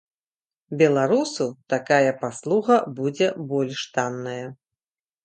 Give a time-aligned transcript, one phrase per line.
[0.81, 4.41] Беларусу такая паслуга будзе больш танная.